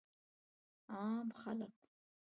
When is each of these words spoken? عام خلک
عام 0.93 1.27
خلک 1.41 1.71